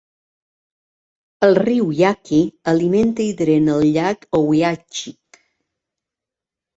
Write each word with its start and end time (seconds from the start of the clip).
El 1.47 1.57
riu 1.59 1.91
Yaqui 1.99 2.39
alimenta 2.73 3.23
i 3.25 3.35
drena 3.41 3.75
el 3.81 3.85
llac 3.99 4.25
Ouiachic. 4.39 5.39